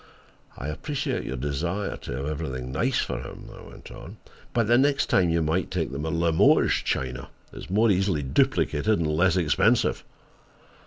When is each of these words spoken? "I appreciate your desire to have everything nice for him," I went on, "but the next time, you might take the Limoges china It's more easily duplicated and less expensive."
"I 0.57 0.67
appreciate 0.69 1.25
your 1.25 1.37
desire 1.37 1.95
to 1.95 2.13
have 2.15 2.25
everything 2.25 2.71
nice 2.71 2.97
for 2.97 3.21
him," 3.21 3.47
I 3.55 3.61
went 3.69 3.91
on, 3.91 4.17
"but 4.51 4.65
the 4.65 4.75
next 4.75 5.11
time, 5.11 5.29
you 5.29 5.43
might 5.43 5.69
take 5.69 5.91
the 5.91 5.99
Limoges 5.99 6.73
china 6.83 7.29
It's 7.53 7.69
more 7.69 7.91
easily 7.91 8.23
duplicated 8.23 8.97
and 8.99 9.05
less 9.05 9.35
expensive." 9.35 10.03